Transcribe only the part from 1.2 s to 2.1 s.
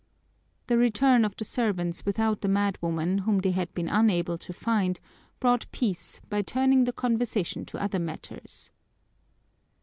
of the servants